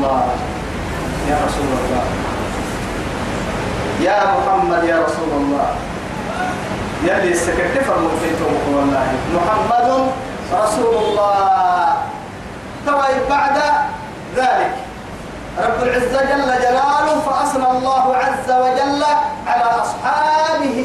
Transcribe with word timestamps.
الله 0.00 0.24
يا 1.28 1.36
رسول 1.46 1.68
الله. 1.76 2.04
يا 4.00 4.18
محمد 4.32 4.84
يا 4.84 4.96
رسول 5.04 5.30
الله. 5.32 5.68
يلي 7.04 7.32
السكرت 7.32 7.84
فرموتيتم 7.84 8.52
والله 8.72 9.06
محمد 9.36 9.88
رسول 10.52 10.94
الله. 11.04 11.94
طيب 12.86 13.22
بعد 13.30 13.56
ذلك. 14.36 14.72
رب 15.58 15.82
العزة 15.82 16.20
جل 16.32 16.50
جلاله 16.64 17.20
فأثنى 17.26 17.68
الله 17.70 18.16
عز 18.16 18.48
وجل 18.48 19.02
على 19.46 19.66
أصحابه 19.84 20.80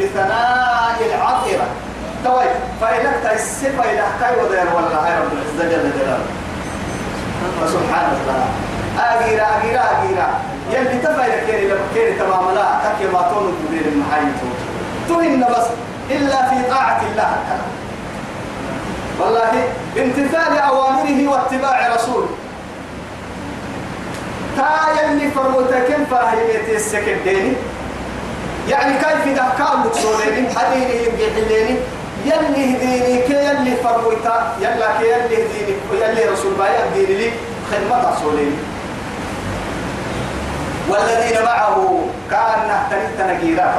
بثناء 0.00 0.98
العطرة. 1.14 1.66
طيب 2.24 2.54
فإنك 2.80 3.14
تيسف 3.22 3.80
إلى 3.80 4.04
كاي 4.20 4.34
ودير 4.44 4.66
والله 4.74 5.06
رب 5.20 5.32
العزة 5.32 5.64
جل 5.70 5.90
جلاله. 5.98 6.41
فسبحان 7.60 8.16
الله 8.16 8.44
أجيرا 8.98 9.46
أجيرا 9.58 9.82
أجيرا 9.92 10.28
يلي 10.72 10.98
تفايل 10.98 11.46
كيري 11.46 11.66
لما 11.68 11.80
كيري 11.94 12.12
تمام 12.12 12.54
لا 12.54 12.66
تكي 12.84 13.06
ما 13.12 13.22
تون 13.30 13.48
الدبير 13.48 13.92
المحايتو 13.92 14.46
تهن 15.08 15.44
بس 15.50 15.66
إلا 16.10 16.48
في 16.48 16.56
طاعة 16.70 17.00
الله 17.12 17.36
والله 19.20 19.64
بامتثال 19.94 20.58
أوامره 20.58 21.28
واتباع 21.28 21.88
رسوله. 21.94 22.28
تا 24.56 25.02
يلي 25.02 25.30
فرموتكم 25.30 26.04
فاهميتي 26.10 26.76
السكديني 26.76 27.52
يعني 28.68 28.94
كيف 28.98 29.36
ده 29.36 29.44
كان 29.58 29.82
بتصوليني 29.86 30.48
حديني 30.56 30.94
يبقى 31.04 31.30
حليني؟ 31.34 31.76
يلي 32.24 32.76
هديني 32.76 33.22
كي 33.26 33.34
يلي 33.34 33.76
فرموتا 33.76 34.52
يلا 34.60 34.98
كي 34.98 35.04
يلي 35.04 35.36
هديني 35.44 35.76
ويلي 35.92 36.24
رسول 36.24 36.54
بايا 36.54 36.88
هديني 36.90 37.14
لي 37.14 37.30
خدمة 37.70 38.14
صوليني 38.22 38.56
والذين 40.88 41.42
معه 41.44 42.04
كان 42.30 42.58
نحترق 42.68 43.10
تنقيرات 43.18 43.74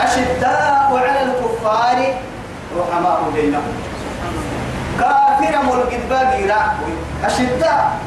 أشداء 0.00 0.90
على 0.92 1.22
الكفار 1.22 2.14
رحماء 2.78 3.30
بينهم 3.34 3.62
كافر 5.00 5.62
ملقد 5.62 6.08
باقيرا 6.10 6.74
أشداء. 7.24 7.98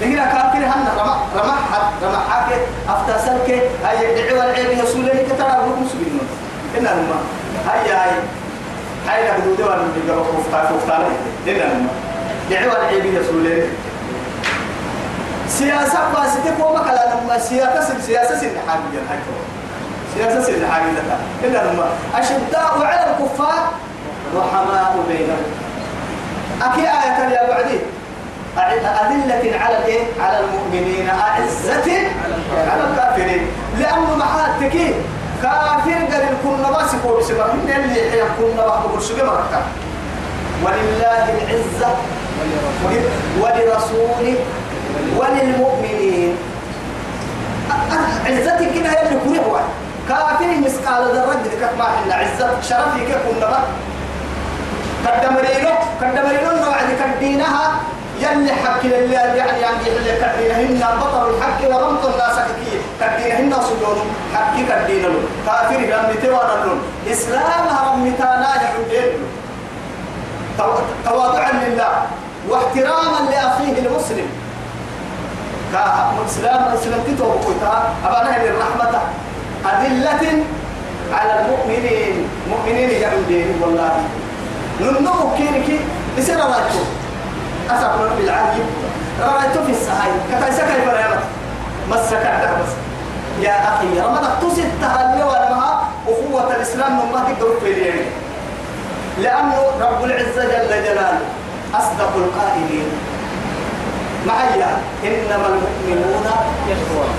لكن 0.00 0.16
كافر 0.16 0.58
هن 0.58 0.88
رمى 1.36 1.52
حد 1.72 2.04
رمى 2.04 2.18
حاكي 2.30 2.60
أفتاسلك 2.88 3.62
هاي 3.84 4.28
دعوة 4.28 4.44
العيب 4.44 4.78
يسولني 4.78 5.22
كتر 5.22 5.46
أبوكم 5.46 5.88
سبينون 5.92 6.28
إن 6.78 6.86
هما 7.66 7.90
هاي. 7.90 8.10
هاي 9.08 9.38
نبدو 9.38 9.54
دوان 9.54 9.78
من 9.78 10.02
جوا 10.08 10.24
كفتار 10.24 10.64
كفتار 10.76 11.06
إن 11.48 11.60
هما 11.70 11.88
دعوة 12.50 12.76
العيب 12.76 13.04
يسولني 13.14 13.62
سياسة 15.48 15.98
باسيتك 16.14 16.64
وما 16.66 16.78
كلا 16.78 17.14
لما 17.14 17.38
سياسة 17.38 18.00
سياسة 18.00 18.40
سن 18.40 18.50
حاجة 18.68 19.00
هاي 19.10 19.18
سياسة 20.14 20.42
سن 20.42 20.70
حاجة 20.70 20.84
إن 21.44 21.56
هما 21.56 21.86
أشداء 22.14 22.82
على 22.82 23.10
الكفار 23.10 23.62
رحماء 24.36 24.96
بينهم. 25.08 25.42
أكي 26.62 26.80
آية 26.80 27.34
يا 27.34 27.48
بعدين 27.48 27.80
أذلة 28.84 29.56
على؟ 29.64 30.06
على 30.20 30.40
المؤمنين 30.40 31.08
أعزة 31.08 31.92
على 32.70 32.82
الكافرين. 32.90 33.46
لأنه 33.78 34.16
محاتك 34.16 34.94
كافر 35.46 35.92
قال 36.12 36.26
كنا 36.44 36.70
باسك 36.70 37.04
وبسبب 37.04 37.54
من 37.64 37.72
اللي 37.76 38.18
يكون 38.18 38.56
بعض 38.56 38.82
برشق 38.94 39.24
مركا 39.24 39.62
ولله 40.64 41.24
العزة 41.42 41.90
ولرسوله 43.40 44.34
وللمؤمنين. 45.16 46.36
عزتك 48.26 48.72
كده 48.74 48.88
هي 48.90 49.02
اللي 49.08 49.20
كوريها 49.24 49.64
كافر 50.08 50.46
مسقال 50.64 51.04
ذرة 51.16 51.36
ذكر 51.44 51.70
ما 51.78 51.84
حنا 51.84 52.14
عزة 52.14 52.60
شرفي 52.62 53.06
كنا 53.06 53.46
بقى 53.46 53.62
كدمرينو 55.06 55.70
كدمرينو 56.00 56.64
نوعد 56.64 56.88
كدينها 57.00 57.72
يلي 58.20 58.52
حق 58.52 58.84
لله 58.84 59.20
يعني 59.20 59.60
يعني 59.60 59.86
اللي 59.96 60.12
كدينهن 60.20 60.98
بطل 61.00 61.30
الحق 61.30 61.60
ورمط 61.68 62.04
الناس 62.06 62.36
كي 63.00 63.06
كدينهن 63.06 63.52
صدون 63.62 63.98
حق 64.34 64.56
كدين 64.56 65.02
له. 65.02 65.22
كافر 65.46 65.80
لم 65.80 66.08
توانا 66.22 66.64
لهم 66.64 66.80
إسلام 67.12 67.66
هم 67.68 68.08
متانا 68.08 68.50
يحدين 68.54 69.12
تواضعا 71.04 71.52
لله 71.52 71.92
واحتراما 72.48 73.30
لأخيه 73.30 73.76
المسلم. 73.84 74.28
كإسلام 75.72 76.62
إسلام 76.74 77.00
تتوب 77.06 77.32
قلتها 77.46 77.78
أبانا 78.06 78.44
للرحمة. 78.44 79.00
أدلة 79.66 80.44
على 81.12 81.32
المؤمنين. 81.40 82.28
مؤمنين 82.50 82.90
يعودين 82.90 83.60
والله. 83.62 83.92
ننمو 84.80 85.36
كينكي؟ 85.36 85.80
يصير 86.18 86.38
رأيتو. 86.38 86.82
أسأل 87.70 88.00
رب 88.00 88.20
العالمين. 88.20 88.68
رأيتو 89.20 89.64
في 89.66 89.72
السهاي. 89.72 90.10
كتايسا 90.30 90.62
كيف 90.66 90.88
رأيت 90.88 91.20
مسك 91.90 92.24
بس 92.60 92.72
يا 93.40 93.68
أخي 93.68 94.00
رمضان 94.00 94.30
تسد 94.40 94.70
تهلي 94.80 95.22
ولما 95.22 95.82
أخوة 96.08 96.56
الإسلام 96.56 96.92
نما 96.92 97.24
تقدر 97.28 97.60
في 97.60 97.72
اليوم 97.72 98.06
لأنه 99.18 99.60
رب 99.80 100.04
العزة 100.04 100.44
جل 100.44 100.68
جلاله 100.68 101.20
أصدق 101.74 102.12
القائلين. 102.16 102.88
معي 104.26 104.62
إنما 105.04 105.46
المؤمنون 105.46 106.26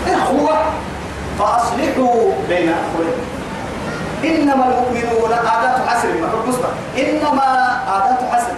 إخوة. 0.07 0.57
فأصلحوا 1.39 2.31
بين 2.49 2.73
أخوين 2.73 3.17
إنما 4.23 4.65
المؤمنون 4.65 5.33
عادات 5.33 5.87
حسر. 5.87 6.07
ما 6.07 6.29
إنما 6.97 7.47
عادات 7.87 8.19
حسر. 8.31 8.55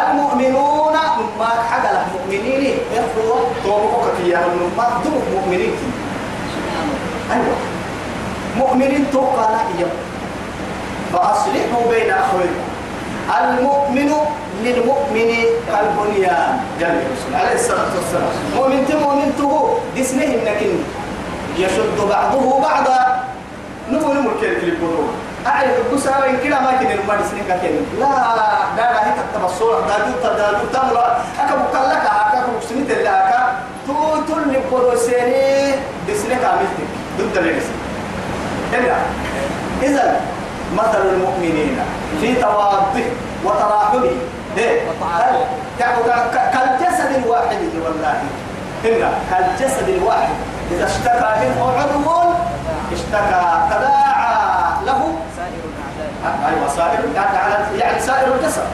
المؤمنون 0.00 0.92
ما 1.38 1.46
حق 1.70 1.84
المؤمنين 1.90 2.78
إخوة. 2.94 3.38
توبك 3.64 4.26
يا 4.26 4.40
ما 4.76 4.84
دم 5.04 5.14
مؤمنين. 5.34 5.72
أيوة. 7.32 7.56
مؤمنين 8.56 9.04
توقع 9.12 9.48
إياه. 9.78 9.94
فأصلحوا 11.12 11.90
بين 11.90 12.10
أخويكم. 12.10 12.64
المؤمن 13.40 14.10
للمؤمن 14.64 15.30
كالبنيان. 15.68 16.60
جل 16.80 16.98
عليه 17.34 17.54
الصلاة 17.54 17.90
والسلام. 17.96 18.32
مؤمن 18.56 18.86
تمؤمن 18.88 19.34
تهو. 19.38 19.78
دسنه 19.96 20.24
إنك 20.24 20.60
يشد 21.58 21.98
بعضه 22.08 22.60
بعضا. 22.60 23.24
نمو 23.90 24.12
نمو 24.12 24.30
كيف 24.40 24.64
البنوك 24.64 25.10
أعرف 25.46 25.70
القصة 25.80 26.12
وإن 26.20 26.36
كلا 26.44 26.60
ما 26.60 26.72
كان 26.72 26.92
المال 26.98 27.20
سنين 27.30 27.44
كان 27.48 27.74
لا 28.00 28.12
لا 28.36 28.48
لا 28.76 29.06
هي 29.06 29.12
تكتب 29.16 29.44
الصورة 29.44 29.80
دادو 29.88 30.12
تدادو 30.22 30.64
تملا 30.72 31.06
أكا 31.40 31.54
بقلك 31.56 32.04
أكا 32.04 32.38
بقسمت 32.52 32.90
الله 32.90 33.10
أكا. 33.10 33.40
تو 33.86 34.20
تل 34.28 34.44
نقول 34.52 34.98
سيني 34.98 35.74
دسنة 36.08 36.36
كاملتك 36.42 36.90
ضد 37.18 37.36
إلا 38.74 38.96
إذا 39.82 40.20
مثل 40.74 41.02
المؤمنين 41.14 41.78
في 42.20 42.34
تواضع 42.34 43.06
وتراحمه. 43.44 44.10
كالجسد 46.52 47.10
الواحد 47.24 47.62
والله. 47.84 48.22
إلا 48.84 49.08
كالجسد 49.30 49.88
الواحد. 49.88 50.34
إذا 50.70 50.86
اشتكى 50.86 51.30
منه 51.40 51.72
عضو 51.78 51.98
اشتكى 52.92 53.42
تداعى 53.70 54.84
له. 54.86 55.00
سائر 55.36 55.62
الأعداء. 55.70 56.48
أيوة 56.48 56.68
سائر 56.76 57.00
يعني 57.78 58.00
سائر 58.00 58.34
الجسد. 58.34 58.66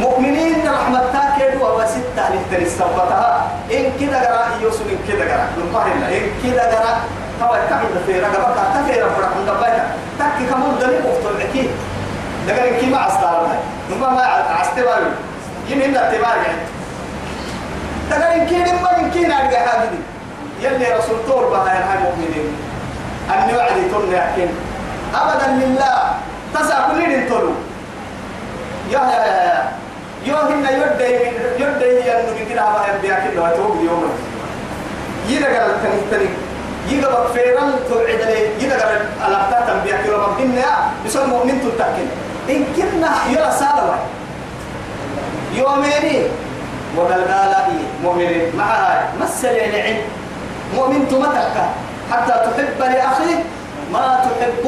مؤمنين 0.00 0.68
رحمة 0.68 1.02
تاكد 1.12 1.60
وستة 1.62 2.24
لتر 2.34 2.62
السبتها 2.62 3.46
إن 3.72 3.84
كده 4.00 4.18
قرأ 4.20 4.46
يوسف 4.62 4.82
إن 4.86 4.98
كده 5.08 5.24
قرأ. 5.34 5.46
نقول 5.58 5.82
إن 6.12 6.22
كده 6.44 6.62
قرأ. 6.62 6.96
هو 7.42 7.58
كعب 7.70 7.86
في 8.06 8.20
رقبة 8.20 8.54
تفير 8.74 9.04
فرق 9.16 9.36
من 9.36 9.46
دبيتا 9.46 9.86
تكي 10.18 10.46
كمان 10.50 10.78
دليل 10.80 11.00
مفتوح 11.00 11.32
أكيد 11.50 11.70
دقل 12.48 12.58
إن 12.58 12.80
كيما 12.80 12.98
عستار 12.98 13.46
نما 13.90 14.10
ما 14.10 14.22
عستبار 14.60 15.00
يمين 15.68 15.96
التبار 15.96 16.36
يعني 16.46 16.58
دقل 18.10 18.22
إن 18.22 18.46
كيما 18.46 18.98
إن 18.98 19.10
كينا 19.10 19.34
أرجع 19.44 19.58
هذه 19.58 19.90
يلي 20.62 20.92
رسول 20.98 21.16
طور 21.28 21.44
بها 21.50 21.74
يا 21.74 21.94
المؤمنين 21.98 22.56
أن 23.30 23.50
يوعد 23.54 23.70
تن 23.92 24.12
يحكين 24.12 24.48
أبدا 25.14 25.46
لله. 25.66 26.12
تسع 26.54 26.88
كل 26.88 27.28
تلو 27.28 27.52
يا 28.90 28.98
يا 28.98 29.26
يا 29.26 29.68
يوهن 30.26 30.64
يدي 30.64 31.14
يدي 31.58 32.12
أنه 32.12 32.32
كده 32.50 32.62
ما 32.62 32.86
يبدي 32.94 33.12
أكيد 33.12 33.34
لو 33.34 33.46
توب 33.56 33.84
يوم. 33.84 34.10
يدقى 35.28 35.66
التنين 35.66 36.02
تنين 36.10 36.34
يدقى 36.88 37.32
فيران 37.32 37.72
توعد 37.88 38.20
لي 38.28 38.64
يدقى 38.64 39.00
الأبتاء 39.28 39.60
تنبيا 39.66 39.96
كيلو 40.02 40.18
مبين 40.26 40.54
يا 40.56 40.90
بسول 41.06 41.26
مؤمن 41.26 41.60
تتكين. 41.60 42.08
إن 42.48 42.64
كنا 42.76 43.10
يلا 43.30 43.50
سالوا. 43.50 43.94
يوميني. 45.54 46.26
إيه 46.98 47.88
مؤمنين؟ 48.02 48.56
معها 48.56 49.08
مثل 49.20 49.48
يعني 49.48 50.00
مؤمن 50.74 51.08
تمتك 51.08 51.56
حتى 52.12 52.32
تحب 52.32 52.80
لأخيه 52.80 53.44
ما 53.92 54.20
تحب 54.24 54.64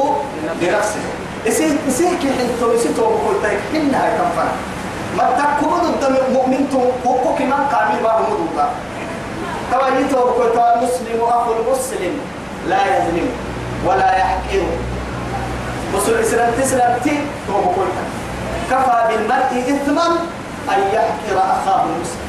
لنفسك 0.61 0.99
إسيه 1.47 2.09
كي 2.21 2.29
حنتو 2.37 2.75
إسيتو 2.75 3.01
بقول 3.01 3.35
تايك 3.43 3.59
حنا 3.73 4.03
هاي 4.03 4.11
تنفع 4.17 4.43
ما 5.17 5.25
تكون 5.39 5.83
ضد 6.01 6.31
مؤمن 6.33 6.69
تو 6.71 7.09
وقوك 7.09 7.41
من 7.41 7.53
قابل 7.71 8.03
ما 8.03 8.11
هو 8.11 8.67
توا 9.71 9.87
يتو 9.99 10.15
بقول 10.15 10.53
توا 10.53 10.75
المسلم 10.75 11.19
أخو 11.21 11.51
المسلم 11.53 12.13
لا 12.69 12.79
يظلم 12.85 13.29
ولا 13.85 14.17
يحقر. 14.17 14.63
مسلم 15.95 16.17
إسلام 16.19 16.49
تسلم 16.61 16.99
تي 17.03 17.19
تو 17.47 17.53
بقول 17.53 17.87
كفى 18.71 18.97
بالمرء 19.09 19.51
إثما 19.71 20.07
أن 20.71 20.79
يحقر 20.93 21.37
أخاه 21.39 21.83
المسلم. 21.83 22.25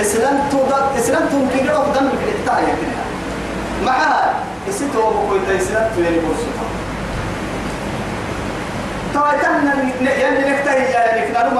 إسلام 0.00 0.36
تو 0.50 0.58
إسلام 0.98 1.22
دم 1.94 2.08
كده 2.20 2.38
تاعي 2.46 2.66
كده. 2.66 2.98
معها 3.84 4.34
إسيتو 4.68 5.00
بقول 5.00 5.40
تاي 5.46 5.56
إسلام 5.56 5.90
تو 5.96 6.00
يعني 6.02 6.20
يعني 9.14 10.38
نكتهي 10.50 10.84
يعني 10.92 11.26
من 11.26 11.36
قالوا 11.36 11.52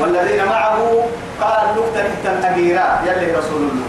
والذين 0.00 0.44
معه 0.44 0.78
قال 1.40 1.66
نكتة 1.76 2.06
التنهجيرا 2.06 3.00
يلي 3.06 3.32
رسول 3.32 3.62
الله. 3.62 3.88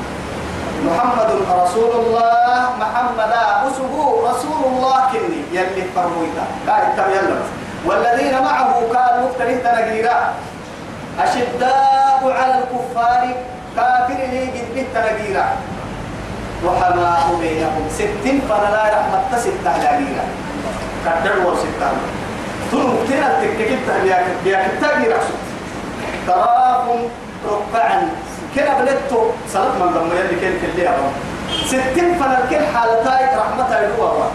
محمد 0.85 1.29
رسول 1.63 1.91
الله 1.91 2.69
محمد 2.79 3.31
أسه 3.67 3.93
رسول 4.29 4.61
الله 4.65 4.97
كني 5.11 5.41
يلي 5.59 5.83
فرويتا 5.95 6.45
قال 6.67 6.83
تم 6.97 7.11
يلا. 7.11 7.39
والذين 7.85 8.33
معه 8.41 8.73
قال 8.73 9.25
نكتة 9.25 9.49
التنهجيرا 9.49 10.33
أشداء 11.19 12.21
على 12.39 12.53
الكفار 12.59 13.35
كافر 13.75 14.19
لي 14.31 14.81
التنهجيرا 14.81 15.45
وحماء 16.65 17.35
بينهم 17.41 17.83
ستين 17.95 18.41
فلا 18.49 18.83
رحمة 18.95 19.39
ستة 19.39 19.69
هلاقينا 19.69 20.25
كدر 21.05 21.47
وستة 21.47 21.89
تنو 22.71 22.89
كنا 23.07 23.29
تكتكت 23.41 23.85
بياك 24.03 24.25
بياك 24.43 24.71
تاجي 24.81 25.07
رأسك 25.07 25.39
تراهم 26.27 26.99
ركعا 27.45 28.09
كنا 28.55 28.79
بلدتو 28.79 29.21
صلاة 29.53 29.75
من 29.79 29.89
ضمن 29.93 30.11
يلي 30.19 30.41
كان 30.41 30.53
كلي 30.61 30.89
أبا 30.89 31.07
ستين 31.65 32.15
فنا 32.19 32.39
كل 32.49 32.65
حالتاي 32.73 33.37
رحمتها 33.37 33.81
يدوها 33.83 34.29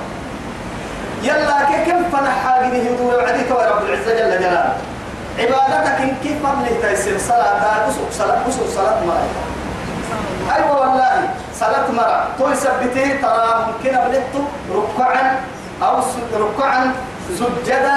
يلا 1.23 1.59
كم 1.87 2.05
فنا 2.13 2.31
حاجة 2.31 2.67
هدوء 2.67 3.15
وعديك 3.15 3.51
رب 3.51 3.83
العزة 3.85 4.15
جل 4.19 4.39
جلاله. 4.41 4.77
عبادتك 5.39 6.15
كيف 6.23 6.43
من 6.43 6.79
تيسير 6.83 7.19
صلاة. 7.19 7.89
أسوق 7.89 8.11
صلاة. 8.13 8.39
أسوق 8.49 8.69
صلاة 8.75 8.99
ملائكة 9.05 9.43
أيوة 10.55 10.81
والله. 10.81 11.29
صلاة 11.61 11.91
مرة. 11.91 12.21
توي 12.39 12.55
سبتي 12.55 13.19
تراهم 13.23 13.73
كنا 13.83 13.99
بلدتو 14.09 14.43
ركعا 14.75 15.41
أو 15.83 15.95
ركعا 16.45 16.93
سجدا 17.39 17.97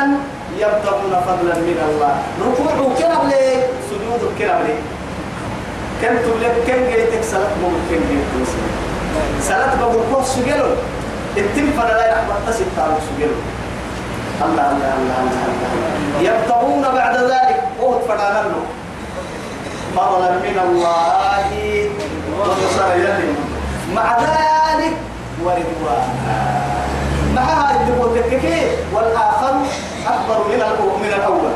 يبتغون 0.57 1.13
فضلا 1.27 1.55
من 1.55 1.77
الله. 1.87 2.13
ركوع 2.45 2.95
كرب 2.99 3.23
لي 3.29 3.63
سجود 3.89 4.21
كرب 4.39 4.61
لي 4.67 4.75
كم 6.01 6.17
تبلغ؟ 6.17 6.53
كم 6.67 6.81
جيتك؟ 6.89 7.23
صلاة 7.23 7.53
كم 7.89 8.01
جيتك؟ 8.09 8.49
صلاة 9.41 9.75
بقول 9.79 10.03
كوه 10.13 10.23
سجلوا 10.23 10.75
التم 11.37 11.67
فلا 11.77 11.93
لا 11.93 12.05
يحبط 12.11 12.57
تعالوا 12.77 12.99
سجلوا 13.07 13.41
الله 14.45 14.71
الله 14.71 14.93
الله 14.97 15.17
الله 15.21 15.41
الله 15.77 16.31
يبتغون 16.31 16.81
بعد 16.95 17.15
ذلك 17.17 17.59
وهو 17.79 17.99
فلانا 17.99 18.41
له 18.49 18.63
فضلا 19.95 20.31
من 20.31 20.57
الله 20.65 21.49
يدهم 22.95 23.35
مع 23.95 24.17
ذلك 24.19 24.93
ورضوانا 25.43 26.39
معها 27.35 27.71
الدبوت 27.71 28.17
الككي 28.17 28.67
والآخر 28.93 29.53
أكبر 30.07 30.37
من 30.49 30.61
من 31.01 31.11
الأول. 31.15 31.53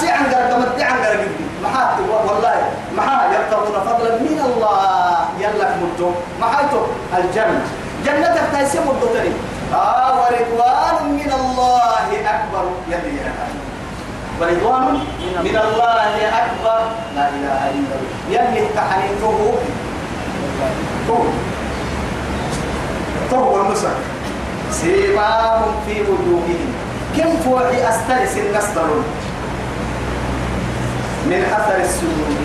سي 0.00 0.10
عن 0.10 0.24
قرد 0.24 0.50
مدي 0.62 0.82
عن 0.82 0.98
قرد 1.04 1.28
محات 1.64 1.94
والله. 2.10 2.58
محا 2.96 3.16
يبتغون 3.34 3.76
فضلا 3.86 4.12
من 4.26 4.38
الله. 4.46 5.16
يلا 5.40 5.68
مدو 5.82 6.10
محايتو 6.40 6.80
الجنة. 7.18 7.64
جنة 8.06 8.36
تيسي 8.52 8.78
مدو 8.78 9.06
تري 9.14 9.32
آه 9.74 10.12
ورضوان 10.20 10.96
من 11.18 11.30
الله 11.40 12.08
أكبر. 12.34 12.64
يلي 12.88 13.18
ورضوان 14.40 14.84
من 15.44 15.56
الله 15.56 16.12
أكبر. 16.42 16.80
لا 17.16 17.28
إله 17.28 17.60
إلا 17.76 17.94
الله. 17.96 18.12
يلي 18.30 18.62
تحنيته 18.76 19.38
تو 21.08 21.18
تو 23.30 23.60
المسك 23.60 23.96
سيماهم 24.70 25.72
في 25.86 26.02
وجوههم. 26.02 26.70
كم 27.16 27.30
فوعي 27.44 27.88
أسترس 27.88 28.36
النصدر 28.36 28.88
من 31.26 31.40
أثر 31.56 31.80
السجود. 31.80 32.36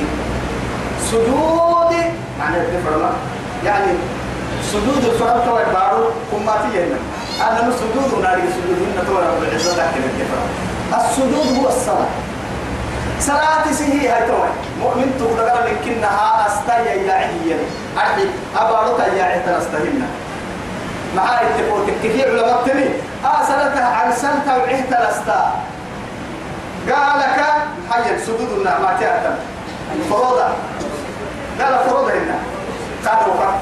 سجود 1.12 1.92
معنى 2.40 2.58
الدفرما 2.58 3.12
يعني 3.66 3.92
سجود 4.72 5.04
الفرق 5.06 5.46
كوي 5.46 5.66
بارو 5.74 6.04
كما 6.32 6.56
تيجينا 6.64 6.98
أنا 7.42 7.72
سجود 7.72 8.24
ناري 8.24 8.42
سجود 8.56 8.80
إن 8.80 9.08
تورا 9.08 9.40
بالعزة 9.40 9.72
لكن 9.76 10.02
الدفرما 10.10 10.71
السجود 10.98 11.58
هو 11.60 11.68
الصلاة. 11.68 12.08
صلاة 13.20 13.72
سهي 13.72 14.08
هاي 14.10 14.28
توي. 14.28 14.50
مؤمن 14.80 15.10
تقدر 15.20 15.64
لكنها 15.66 16.48
أستيا 16.48 16.94
يا 16.94 17.14
عيني 17.14 17.56
أرحي 17.98 18.26
أبارك 18.58 19.00
يا 19.18 19.24
عيني 19.24 19.58
أستهلنا 19.58 20.08
معاي 21.16 21.48
التفوت 21.48 21.88
كثير 22.04 22.28
علماء 22.30 22.64
تني 22.66 22.86
آسلتها 23.26 23.86
عن 23.86 24.12
سنة 24.14 24.58
وعهت 24.58 24.90
لستا 24.90 25.52
قال 26.90 27.20
لك 27.20 27.46
حي 27.92 28.20
سدود 28.26 28.52
النعمات 28.58 29.04
أتم 29.04 29.36
فروضة. 30.10 30.48
قال 31.62 31.80
فروضة 31.90 32.14
هنا 32.14 32.36
قال 33.06 33.30
وقت 33.30 33.60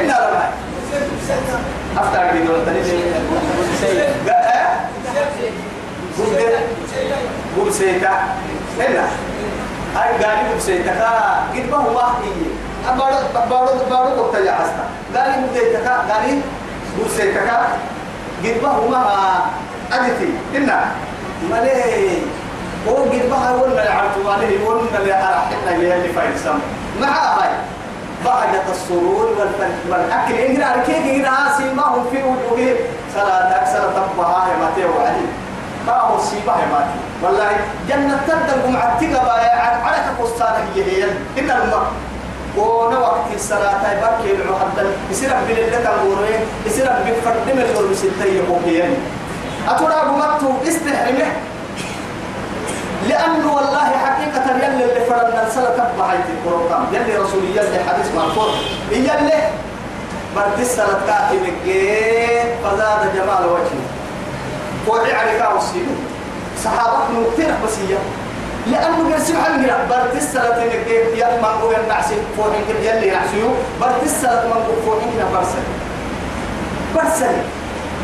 إنا 0.00 0.12
لما 0.12 0.50
أفتح 1.96 2.32
بيدو 2.32 2.52
قول 7.56 7.72
سيتا 7.72 8.10
هنا 8.80 9.08
هاي 9.96 10.24
قال 10.24 10.48
قول 10.50 10.60
سيتا 10.60 10.92
قد 11.54 11.70
ما 11.70 11.76
هو 11.76 11.96
واحد 11.96 12.22
بارو 12.98 13.16
بارو 13.50 13.78
بارو 13.90 14.22
قلت 14.22 14.46
يا 14.46 14.52
عستا 14.52 14.84
قال 15.14 15.30
لي 15.30 15.46
مديتك 15.46 15.86
قال 15.88 16.30
لي 16.30 16.40
بوسيتك 16.98 17.50
قد 18.44 18.60
بهو 18.62 18.88
ما 18.88 19.04
أدتي 19.92 20.28
إنا 20.56 20.84
مالي 21.50 22.22
هو 22.88 22.94
قد 22.96 23.28
بها 23.30 23.54
ولا 23.54 23.84
يعرفوا 23.84 24.22
مالي 24.24 24.64
ولا 24.64 24.98
اللي 25.00 25.14
أرحنا 25.14 25.74
اللي 25.74 26.08
فايد 26.08 26.36
سام 26.44 26.58
مع 27.00 27.08
هاي 27.08 27.50
بعد 28.24 28.48
السرور 28.70 29.34
والأكل 29.90 30.34
إن 30.34 30.62
أركيك 30.62 30.96
إن 30.96 31.26
سيماهم 31.58 32.04
في 32.10 32.16
وجوههم 32.16 32.76
صلاة 33.14 33.56
أكثر 33.56 33.78
تبها 33.78 34.48
يا 34.48 34.56
ماتي 34.64 34.84
وعلي 34.84 35.26
هو 35.88 36.18
سيبها 36.18 36.58
يا 36.58 36.66
ماتي. 36.72 36.98
والله 37.22 37.50
جنة 37.88 38.20
تبدأ 38.28 38.70
مع 38.70 38.82
التقبة 38.92 39.32
على 39.84 39.98
كفستانك 40.18 40.76
هي 40.76 41.04
إن 41.38 41.50
الماء 41.50 41.86
كون 42.56 42.94
وقت 42.96 43.28
الصلاة 43.34 43.92
يبكي 43.92 44.42
العهد 44.42 44.86
يصير 45.10 45.30
بلدة 45.48 45.78
الغورين 45.78 46.40
يصير 46.66 46.84
بفرد 46.84 47.46
من 47.46 47.62
الغور 47.70 47.86
بستة 47.90 48.24
يقوكيين 48.24 48.94
أترى 49.68 50.02
بمكتو 50.08 50.68
استحرمه. 50.68 51.28
لأنه 53.08 53.54
والله 53.54 53.88
حقيقة 54.04 54.56
يلي 54.56 54.84
اللي 54.84 55.04
فرنا 55.08 55.48
تبع 55.76 56.06
هاي 56.10 56.16
القرآن. 56.16 56.84
يلي 56.92 57.16
رسول 57.16 57.44
يلي 57.44 57.78
حديث 57.88 58.14
مرفوع 58.16 58.48
يلي 58.90 59.48
برد 60.36 60.58
السنة 60.60 60.98
مكي 61.42 62.42
فزاد 62.64 63.14
جمال 63.14 63.44
وجهه. 63.52 63.95
وعي 64.88 65.12
عليك 65.12 65.42
وسيله 65.56 65.96
صحابة 66.64 66.98
كتير 67.34 67.54
بس 67.64 67.78
هي 67.78 67.96
لأنه 68.72 69.12
قال 69.12 69.22
سبحان 69.22 69.54
الله 69.60 69.86
برد 69.90 70.16
السنة 70.16 70.64
مكي 70.64 71.18
يا 71.18 71.28
من 71.42 71.44
هو 71.62 71.70
النعس 71.70 72.08
فوحين 72.36 72.62
كده 72.68 72.78
يلي 72.78 73.10
نعسيو 73.10 73.48
برد 73.80 74.02
السنة 74.02 74.42
من 74.44 74.52
هو 74.52 74.72
فوحين 74.86 75.12
كده 75.14 75.24
برسل 75.34 75.64
برسل 76.94 77.36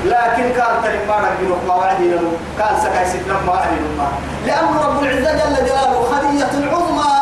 لكن 0.05 0.43
كان 0.57 0.75
ترى 0.83 0.99
ما 1.09 1.17
نقول 1.21 1.59
ما 1.69 1.75
وعدي 1.75 2.09
له. 2.11 2.33
كان 2.59 2.75
سكاي 2.83 3.07
ستنا 3.07 3.35
ما 3.47 3.53
وعدي 3.53 3.77
له 3.99 4.09
لأن 4.47 4.65
رب 4.85 5.03
العزة 5.03 5.33
جل 5.33 5.67
جلاله 5.67 6.03
خدية 6.13 6.45
عظمى. 6.73 7.13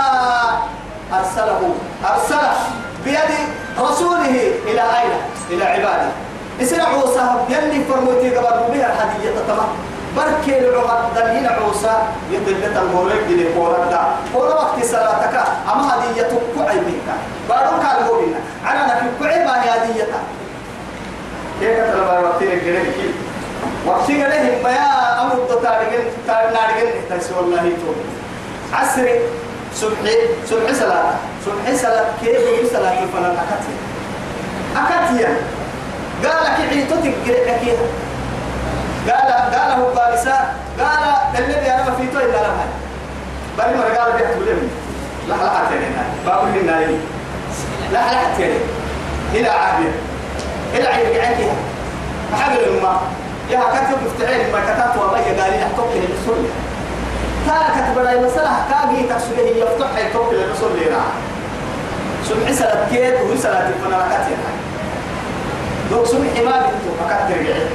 أرسله 1.13 1.75
أرسله 2.05 2.53
بيد 3.05 3.31
رسوله 3.81 4.31
إلى 4.67 4.81
أين؟ 4.83 5.13
إلى 5.51 5.65
عباده. 5.65 6.09
إسرع 6.63 6.85
عوسى 6.85 7.25
يلي 7.49 7.85
فرموتي 7.85 8.37
قبل 8.37 8.73
بها 8.73 8.87
الحدية 8.93 9.31
تتمه 9.31 9.69
بركي 10.17 10.59
العمر 10.59 11.01
دلين 11.17 11.47
عوسى 11.47 11.93
يطلت 12.31 12.77
المولد 12.77 13.27
دي 13.29 13.55
قولتا 13.55 14.17
قول 14.35 14.49
وقت 14.49 14.85
صلاتك 14.85 15.35
أما 15.73 15.95
هدية 15.95 16.29
كعي 16.57 16.79
بك. 16.79 17.09
بارو 17.49 17.71
كالمولنا 17.83 18.39
أنا 18.71 18.87
نكي 18.87 19.09
كعي 19.21 19.45
ما 19.45 19.55
هدية. 19.61 20.07
كيف 21.61 21.79
تلبى 21.79 22.27
وقتين 22.27 22.53
الجريك 22.53 22.95
وقتين 23.87 24.21
لهم 24.21 24.63
بيا 24.65 25.23
أمر 25.23 25.37
تارجن 25.63 26.05
تارجن 26.27 26.91
تسوى 27.11 27.41
الله 27.41 27.63
تو. 27.63 27.93
عصري 28.77 29.21
صبحي 29.75 30.17
صبح 30.51 30.73
صلاة. 30.73 31.13
صبح 31.47 31.75
صلاة 31.83 32.05
كيف 32.25 32.73
صلاة 32.73 32.99
فلا 33.15 33.33
أكتيا 33.33 33.77
أكتيا 34.77 35.37
قال 36.25 36.45
لك 36.45 36.69
عيتو 36.71 36.95
تقرأ 36.95 38.01
قال 39.09 39.33
قال 39.55 39.81
هو 39.81 39.95
بارسا 39.95 40.55
قال 40.81 41.05
الذي 41.39 41.71
أنا 41.71 41.85
في 41.85 42.07
تو 42.13 42.19
إلا 42.19 42.37
لها 42.37 42.67
بل 43.59 43.77
ما 43.77 43.85
قال 43.85 44.13
بيحت 44.13 44.35
بلمي 44.35 44.69
لا 45.29 45.35
لا 45.35 45.51
حتى 45.51 45.77
باب 46.27 46.57
لنا 46.57 46.73
لي 46.87 46.97
لا 47.93 47.99
لا 47.99 48.19
حتى 48.19 48.53
إلى 49.35 49.49
عهد 49.49 49.93
إلى 50.75 50.89
عهد 50.89 51.17
عنك 51.19 51.49
حبل 52.41 52.65
الماء 52.65 53.03
يا 53.51 53.59
كتب 53.61 53.99
افتعال 54.07 54.53
ما 54.53 54.61
كتبت 54.61 55.03
وما 55.03 55.13
قال 55.13 55.51
لي 55.53 55.63
احطك 55.63 55.91
للرسول 55.95 56.45
تا 57.47 57.55
كتب 57.75 57.99
لي 57.99 58.27
مسألة. 58.27 58.51
كاجي 58.71 59.03
تكسره 59.03 59.47
يفتح 59.57 59.99
يحطك 59.99 60.33
للرسول 60.33 60.71
لنا 60.71 61.01
سمع 62.29 62.53
سلة 62.53 62.87
كيد 62.91 63.15
وسلة 63.31 63.69
الفنانات 63.69 64.11
يعني. 64.21 64.60
دوك 65.91 66.07
سمع 66.07 66.19
ما 66.45 66.57
بنتو 66.61 66.91
فكتر 67.01 67.41
رجعي 67.41 67.67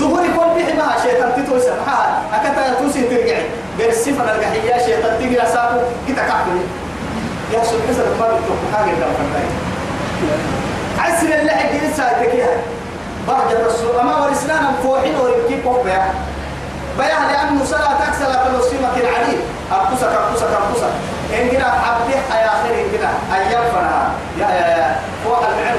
ظهوري 0.00 0.28
كل 0.28 0.54
بيحي 0.56 0.72
ما 0.72 0.86
شيطان 1.02 1.44
تتوي 1.44 1.60
سمحها 1.60 2.22
أكتا 2.32 2.74
توسي 2.82 3.02
ترجعي 3.02 3.42
غير 3.78 3.88
السفن 3.90 4.20
القحية 4.28 4.86
شيطان 4.86 5.18
تجي 5.18 5.42
أساقه 5.42 5.80
كتا 6.08 6.22
كعبني 6.28 6.60
يا 7.52 7.64
سوء 7.64 7.80
حسن 7.88 8.02
ما 8.20 8.26
بتوقع 8.26 8.68
حاجة 8.76 8.90
دام 8.90 9.10
فرداي 9.18 9.46
عسر 10.98 11.26
اللي 11.40 11.88
لسا 11.88 12.12
تكيها 12.22 12.56
بعد 13.28 13.52
الرسول 13.52 13.96
أما 14.00 14.16
ورسلانا 14.26 14.72
فوحين 14.82 15.14
وربكي 15.16 15.62
قوة 15.62 15.82
بيا. 15.84 16.14
بيا 16.98 17.06
لأنه 17.32 17.64
صلاة 17.64 18.08
أكسل 18.08 18.32
تلوسيمة 18.50 18.88
العليم 18.96 19.40
أبقصك 19.72 20.08
أبقصك 20.08 20.46
أبقصك 20.46 20.92
إن 21.34 21.48
جنا 21.48 21.64
عبدي 21.64 22.14
حيا 22.32 22.50
خير 22.62 22.74
إن 22.84 22.88
جنا 22.92 23.10
أيام 23.36 23.62
فنا 23.72 24.12
يا 24.38 24.46
يا 24.54 24.76
يا 24.76 24.96
فوق 25.24 25.38
المعين 25.48 25.76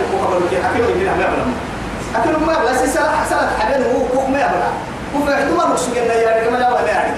أكيد 0.66 0.84
إن 0.86 1.00
جنا 1.00 1.12
ما 1.18 1.26
بلم 1.36 1.54
أكل 2.16 2.46
ما 2.46 2.60
بلا 2.60 2.78
سلسلة 2.78 3.10
حسنة 3.22 3.50
حبين 3.60 3.84
هو 3.84 4.06
كوك 4.14 4.30
ما 4.30 4.40
يبلا 4.40 4.70
وفي 5.16 5.34
عدو 5.34 5.56
ما 5.58 5.64
نقصو 5.66 5.92
جنة. 5.96 6.14
يا 6.14 6.42
رجل 6.42 6.52
ما 6.52 6.58
لا 6.58 6.74
ولا 6.74 6.88
يعني 6.88 7.14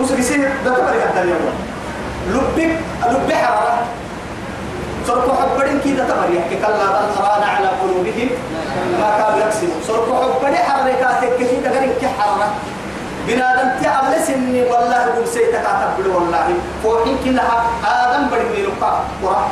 وسو 0.00 0.14
يصير 0.14 0.48
ده 0.64 0.74
تبرك 0.74 1.00
حتى 1.08 1.22
اليوم 1.22 1.40
لبك 2.28 2.76
لب 3.10 3.32
حرارة. 3.32 3.78
صرفوا 5.06 5.34
حبرين 5.34 5.80
كده 5.84 6.04
تبرك 6.04 6.48
كلا 6.62 6.86
بل 6.86 7.20
ران 7.20 7.42
على 7.42 7.68
قلوبهم 7.82 8.28
ما 9.00 9.08
كانوا 9.18 9.46
يكسبون 9.46 9.80
صرفوا 9.88 10.16
حبرين 10.24 10.56
حرارة. 10.56 10.92
كاتك 11.00 11.36
كده 11.38 11.70
غير 11.70 11.92
كحرارة 12.02 12.48
بنادم 13.28 13.68
تعمل 13.82 14.14
سني 14.26 14.62
والله 14.62 15.02
قل 15.16 15.28
سيتك 15.28 15.54
أتبل 15.54 16.08
والله. 16.08 16.46
فوحين 16.82 17.16
كلها 17.24 17.62
آدم 17.84 18.26
بدي 18.26 18.48
ميلوكا 18.56 19.00
قرا 19.22 19.48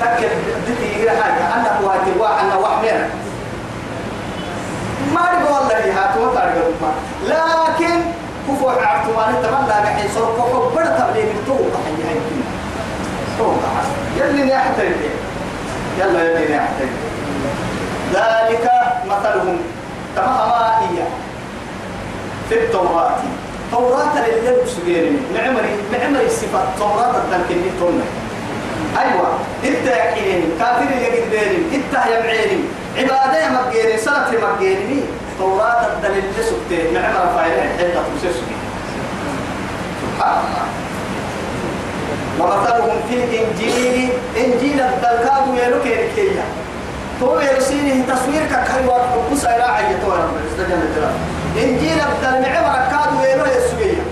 تكل 0.00 0.28
دتي 0.66 1.02
إلى 1.02 1.10
حاجة. 1.10 1.42
أنا 1.54 1.80
واجب 1.84 2.20
وأنا 2.20 2.56
وحمينا 2.56 3.08
ما 5.14 5.20
رجع 5.20 5.50
والله 5.50 5.92
هاتوا 5.98 6.34
تارجع 6.34 6.66
ما. 6.82 6.92
لكن 7.26 8.00
كفوا 8.48 8.72
عرفتوا 8.72 9.16
ما 9.16 9.30
نتمنى 9.30 9.70
قاعد 9.70 10.10
صار 10.14 10.32
كفوا 10.38 10.70
بدأ 10.70 10.98
تبلي 10.98 11.22
من 11.22 11.42
تو 11.46 11.54
تحيي 11.54 12.02
هاي. 12.08 12.20
تو 13.38 13.52
يلي 14.16 14.42
نحتاج 14.44 14.92
يلا 15.98 16.22
يلي 16.22 16.56
نحتاج 16.56 16.88
ذلك 18.12 18.70
مثلهم 19.06 19.58
تمام 20.16 20.50
هي 20.82 21.02
في 22.48 22.54
التوراة. 22.54 23.10
توراة 23.72 24.12
اللي 24.26 24.66
سجيرني 24.66 25.18
نعمري 25.34 25.76
نعمري 25.92 26.26
الصفات 26.26 26.68
توراة 26.78 27.12
أيوة 27.32 27.50
إنت 27.50 27.82
حين 30.38 30.58
كافر 30.58 30.82
اللي 30.82 31.06
قدرين 31.06 31.70
إنت 31.74 31.92
يا 31.92 32.22
معيني 32.22 32.62
عبادة 32.96 33.48
مجيني 33.48 33.98
يا 34.32 34.38
مجيني 34.54 35.00
توراة 35.38 35.86
الدليل 35.86 36.24
اللي 36.24 36.42
سكتين 36.42 36.94
نعمر 36.94 37.32
فايلة 37.36 37.62
حتة 37.78 38.02
تمسسني 38.02 38.56
سبحان 40.02 40.38
الله. 40.44 40.66
ومثلهم 42.40 42.96
في 43.08 43.14
الإنجيل 43.14 44.08
إنجيل 44.36 44.80
الدلكاد 44.80 45.48
ويلو 45.48 45.82
كيركيا 45.82 46.44
تو 47.20 47.40
يرسيني 47.40 48.02
تصوير 48.02 48.46
كحيوات 48.50 49.02
قصة 49.30 49.56
إلى 49.56 49.62
عية 49.62 49.96
تو 50.04 50.12
رب 50.12 50.34
استجل 50.50 50.72
الجلال. 50.72 51.14
إنجيل 51.56 51.98
الدلمع 52.00 52.60
مركاد 52.60 53.20
ويلو 53.20 53.44
يسوية. 53.44 54.02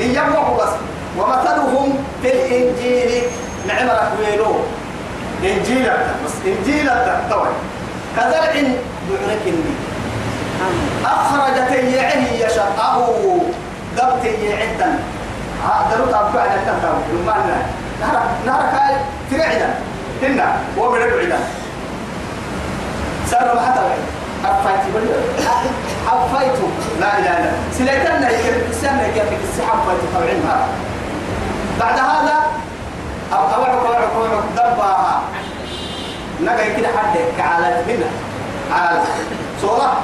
إيام 0.00 0.32
بس. 0.32 0.72
ومثلهم 1.18 2.04
في 2.22 2.28
الإنجيل 2.32 3.22
نعمرك 3.68 4.12
ويلو 4.20 4.56
إنجيل 5.44 5.90
بس 6.24 6.32
إنجيل 6.46 6.88
الدلتوي 6.90 7.48
كزرع 8.16 8.52
بعرك 9.10 9.42
الني 9.46 9.74
أخرجت 11.04 11.70
يعه 11.70 12.32
يشقه 12.46 13.06
ضبط 13.96 14.24
يعدا 14.24 14.98
درو 15.90 16.06
تابع 16.06 16.40
على 16.40 16.54
التنتام 16.54 16.94
لما 17.12 17.34
نهر. 18.00 18.22
نهر 18.46 18.62
كاي 18.72 18.96
ترعدا 19.30 19.74
هنا 20.22 20.56
ومن 20.78 20.98
العدا 21.02 21.38
سر 23.30 23.54
ما 23.54 23.60
حتى 23.60 23.80
حفايت 24.44 24.80
بلي 24.94 25.10
حفايت 26.06 26.52
لا 27.00 27.18
إله 27.18 27.38
إلا 27.38 27.50
سليتنا 27.78 28.30
يكرك 28.30 28.66
السنة 28.70 29.02
يكرك 29.02 29.38
السحاب 29.52 29.78
حفايت 29.80 30.00
طبعا 30.14 30.66
بعد 31.80 31.98
هذا 31.98 32.36
أوعك 33.32 33.72
أوعك 33.86 34.08
أوعك 34.16 34.44
دبها 34.56 35.22
نقا 36.42 36.68
كده 36.76 36.88
حد 36.88 37.18
كعالة 37.38 37.80
هنا 37.86 38.06
عالة 38.72 39.04
صورة 39.62 40.00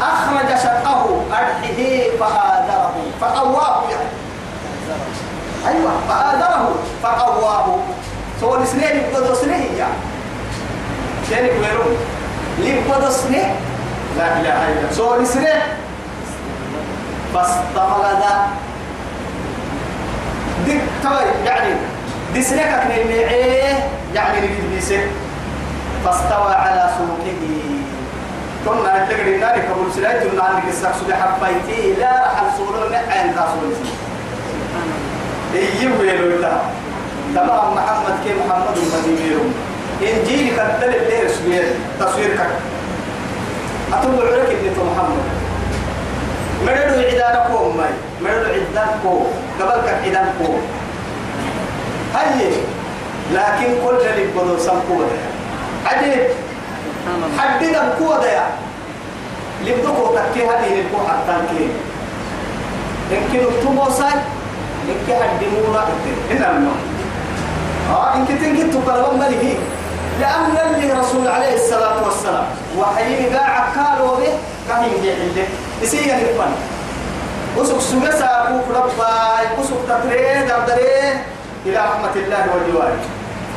أخرج 0.00 0.58
شقه 0.62 1.22
أرحه 1.30 1.78
فآذره 2.20 2.92
فقواه 3.20 3.82
يعني 3.90 4.08
أيوة. 5.66 5.90
فآذره 6.08 6.74
فقواه 7.02 7.78
سوى 8.40 8.58
السنين 8.62 8.96
يبقى 8.96 9.34
سنين 9.34 9.76
يعني 9.78 9.94
يعني 11.30 11.46
يقولون 11.46 11.96
يبقى 12.60 13.10
سنين 13.10 13.54
لا 14.18 14.40
إله 14.40 14.68
إلا 14.68 14.80
الله. 14.80 14.92
سوى 14.92 15.18
السنين 15.18 15.60
فاستغلظ 17.34 18.24
دي 20.66 20.78
طيب 21.04 21.44
يعني 21.46 21.74
دي 22.36 22.42
سنك 22.42 22.68
نعيه 22.88 23.88
يعني 24.14 24.38
نجد 24.38 24.74
بيسه. 24.74 25.00
فاستوى 26.04 26.54
على 26.54 26.90
سوقه. 26.98 27.40
كنا 28.64 29.04
نتقل 29.04 29.28
النار 29.28 29.58
كبول 29.58 29.92
سلايت 29.96 30.22
النار 30.22 30.52
نقصك 30.52 30.92
سلي 31.00 31.16
حبايتي 31.16 31.92
لا 32.00 32.10
راح 32.10 32.42
الصورة 32.42 32.88
نعين 32.88 33.34
تاسول 33.34 33.72
إيه 35.54 35.88
ويلو 36.00 36.42
تمام 37.34 37.74
محمد 37.74 38.14
كي 38.24 38.30
محمد 38.40 38.76
المدينيرو 38.76 39.44
إنجيل 40.02 40.52
كتل 40.56 40.94
اللي 40.94 41.22
رسمي 41.22 41.60
تصوير 42.00 42.36
كك. 42.36 42.52
أتوب 43.92 44.20
عرك 44.20 44.56
تو 44.76 44.84
محمد. 44.84 45.24
مردو 46.66 47.00
عدانا 47.00 47.46
كو 47.48 47.70
ماي. 47.72 47.92
مردو 48.22 48.50
عدان 48.50 48.88
كو 49.02 49.24
قبل 49.60 49.80
كك 49.86 49.98
عدان 50.04 50.28
كو 50.38 50.52
هاي. 52.16 52.50
لكن 53.32 53.74
كل 53.86 53.96
اللي 54.06 54.24
بدو 54.36 54.58
سمكو 54.58 55.02
عديد 55.86 56.22
حدنا 57.38 57.94
بقوة 57.98 58.18
ده 58.22 58.42
لبدوكو 59.66 60.14
تكي 60.14 60.46
هذه 60.46 60.84
حتى 61.08 61.34
كي 61.50 61.68
يمكن 63.16 63.46
التموساي 63.48 64.12
يمكن 64.88 65.14
حدمونا 65.22 65.84
هنا 66.30 66.50
النوم 66.50 66.76
آه 67.90 68.14
إنك 68.14 68.28
تنجي 68.28 68.62
تقرب 68.62 69.14
مليه 69.14 69.54
لأن 70.20 70.74
اللي 70.74 70.92
رسول 70.92 71.28
عليه 71.28 71.54
الصلاة 71.54 72.04
والسلام 72.04 72.44
وحيين 72.78 73.36
قاع 73.36 73.64
كالو 73.74 74.06
به 74.14 74.32
كهين 74.68 75.02
دي 75.02 75.10
عنده 75.10 75.42
يسير 75.82 76.14
الفن 76.14 76.52
وسوك 77.56 77.80
سوغسا 77.80 78.46
كوك 78.48 78.76
رباي. 78.76 79.46
وسوك 79.60 79.78
تتريد 79.88 80.50
عبداليه 80.50 81.24
إلى 81.66 81.76
رحمة 81.78 82.14
الله 82.16 82.46
والجوار 82.54 82.92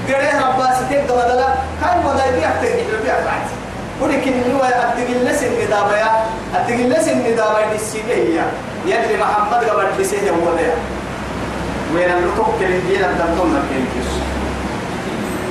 قريه 0.07 0.47
ربا 0.47 0.67
ستيك 0.75 1.01
دو 1.07 1.15
دلا 1.15 1.47
كان 1.81 2.05
ودا 2.05 2.25
يبيع 2.25 2.49
تنجي 2.61 2.83
يبيع 2.99 3.13
بعد 3.25 3.45
ولكن 4.01 4.33
هو 4.55 4.63
أدقل 4.63 5.25
لسن 5.25 5.47
ندابيا 5.65 6.11
أدقل 6.55 6.89
لسن 6.89 7.17
ندابيا 7.17 7.73
للسيبية 7.73 8.45
يلي 8.85 9.17
محمد 9.21 9.63
قبل 9.63 10.01
لسيه 10.01 10.31
هو 10.31 10.47
ده 10.57 10.73
وين 11.95 12.09
اللطف 12.11 12.59
كالدين 12.59 13.03
الدمتون 13.03 13.55
الكيس 13.55 14.11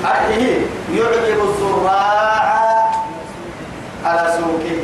أرحيه 0.05 0.57
يعجب 0.95 1.41
الزراع 1.49 2.91
على 4.05 4.33
سوقه 4.39 4.79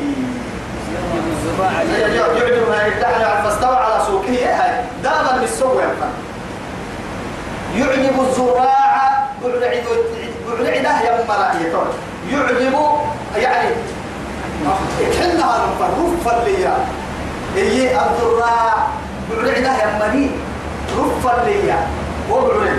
يعجب 2.15 2.71
هاي 2.73 2.89
الدحل 2.89 3.43
فاستوى 3.45 3.77
على 3.77 4.05
سوقه 4.07 4.29
هاي 4.47 4.85
دابا 5.03 5.41
بالسوق 5.41 5.83
يعجب 7.79 8.21
الزراع. 8.21 9.05
بعد 9.45 9.85
بعد 10.49 11.05
يا 11.05 11.25
مراحية 11.29 11.73
يعجب 12.33 12.75
يعني 13.39 13.75
كلها 14.99 15.67
رفا 15.81 16.45
ليا 16.45 16.75
إيه 17.57 18.01
الضراع 18.03 18.75
بعد 19.31 19.47
يا 19.57 20.09
مني 20.09 20.31
رفا 20.99 21.45
ليا 21.47 21.79
وبعد 22.31 22.79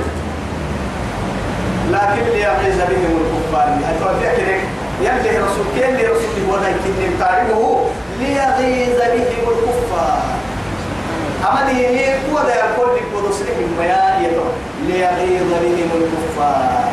لكن 1.92 2.24
ليغيظ 2.34 2.78
بهم 2.90 3.14
الكفار. 3.22 3.78
أتوقع 3.90 4.34
يلي 5.02 5.38
رسول 5.38 5.66
كين 5.76 5.96
لي 5.96 6.04
رسول 6.08 6.50
ولكن 6.50 7.20
تعرفه. 7.20 7.86
ليغيظ 8.20 8.98
بهم 8.98 9.50
الكفار. 9.50 10.22
أما 11.50 11.72
دي 11.72 11.86
هو 12.32 12.40
ده 12.48 12.56
يقول 12.56 12.96
لك 12.96 13.04
ودسلهم 13.16 13.70
ما 13.78 13.86
يتو 14.22 14.42
ليغيظ 14.88 15.50
بهم 15.64 15.90
الكفار. 16.02 16.92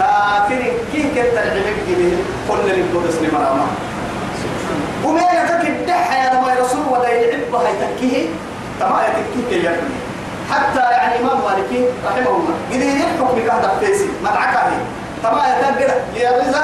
لكن 0.00 0.62
كيف 0.92 1.06
كنت 1.06 1.32
العلم 1.32 1.76
به 1.86 2.16
كل 2.48 2.70
اللي 2.70 2.82
بدس 2.94 3.16
لمراما 3.22 3.66
وما 5.04 5.20
يتك 5.20 5.68
الدحى 5.68 6.16
يا 6.18 6.34
نبي 6.34 6.60
رسول 6.60 6.86
ولا 6.90 7.08
يلعب 7.08 7.54
هاي 7.54 7.72
تما 8.80 9.00
يتكيه 9.06 9.62
يعني 9.64 9.82
حتى 10.50 10.80
يعني 10.80 11.14
إمام 11.20 11.38
مالكي 11.44 11.84
رحمه 12.06 12.36
الله. 12.36 12.54
قد 12.72 12.82
يحكم 12.82 13.28
بكهدة 13.36 13.70
فيسي 13.80 14.08
مدعكه. 14.22 14.62
تما 15.22 15.42
يتك 15.48 15.94
ليغيظ 16.14 16.56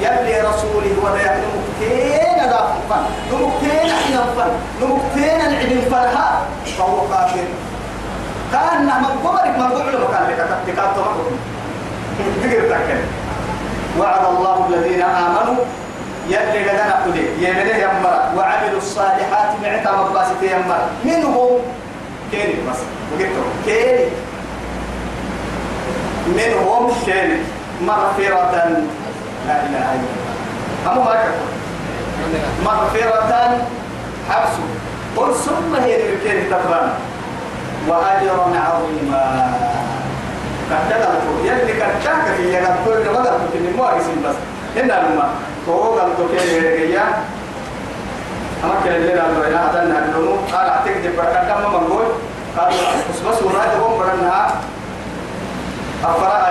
يلي 0.00 0.40
رسوله 0.40 0.94
ولا 1.04 1.20
يحكم 1.22 1.50
مكتين 1.58 2.38
ذا 2.50 2.74
فن. 2.90 3.04
نمكتين 3.32 3.90
حين 3.90 4.16
فن. 4.36 4.50
نمكتين 4.82 5.40
العلم 5.40 5.80
فنها 5.90 6.42
فهو 6.78 7.08
كافر 7.08 7.44
كأن 8.54 8.86
من 8.86 9.12
قبرك 9.24 9.54
من 9.58 9.70
قبل 9.76 9.94
مكان 9.98 10.24
لك 10.30 10.40
تكاد 10.66 10.94
تمكن 12.18 12.68
تقدر 12.70 12.98
وعد 13.98 14.24
الله 14.24 14.56
الذين 14.68 15.02
آمنوا. 15.02 15.64
يلي 16.28 16.62
لنا 16.62 17.04
قدي. 17.04 17.26
يمنه 17.38 17.76
يمر 17.84 18.14
وعملوا 18.36 18.78
الصالحات 18.78 19.50
معتا 19.62 19.92
مباسط 19.92 20.42
يمر 20.42 20.80
منهم 21.04 21.50
كيني 22.30 22.54
بس. 22.70 22.80
وقلتوا 23.12 23.50
كيني. 23.66 24.06
منهم 26.38 26.92
كيني. 27.06 27.38
مغفرة 27.82 28.54
لا 29.46 29.56
إله 29.66 29.86
إلا 29.94 30.10
الله. 30.92 30.92
أمو 30.92 31.02
ما 31.04 31.14
مغفرة 32.64 33.32
حبس. 34.30 34.54
قل 35.16 35.34
ثم 35.34 35.74
هي 35.82 36.14
الكيني 36.14 36.44
تقرأ 36.50 36.92
وأجرا 37.88 38.46
عظيما. 38.66 39.52
كتلت 40.70 41.22
يلي 41.44 41.72
كتاك 41.72 42.24
في 42.36 42.54
يغا 42.54 42.76
كل 42.84 43.10
ما 43.10 43.18
قلت 43.18 43.52
في 43.52 43.76
مو 43.76 43.84
اسم 43.84 44.22
بس. 44.24 44.34
هنا 44.76 44.92
لما 44.92 45.28
قال 45.66 46.16
تو 46.16 46.28
كان 46.36 46.48
يرجع؟ 46.48 47.02
أما 48.64 48.74
كان 48.84 48.94
اللي 48.94 49.12
قالوا 49.12 49.46
إلى 49.46 49.56
هذا 49.56 49.82
النهر. 49.82 50.02
قال 50.52 50.68
أعتقد 50.68 51.16
بركة. 51.16 51.40
كم 51.48 51.72
من 51.72 51.88
قول 51.88 52.06
قال 52.58 52.72
بس 53.10 53.20
بس 53.20 53.42
وراد 53.42 53.82
هم 53.82 53.98
برنها 53.98 54.54
أفرا 56.04 56.44